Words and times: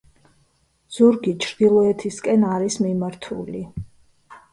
ზურგი 0.95 1.33
ჩრდილოეთისკენ 1.43 2.47
არის 2.53 2.79
მიმართული. 2.87 3.63